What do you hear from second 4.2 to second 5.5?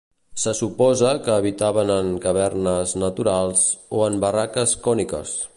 barraques còniques.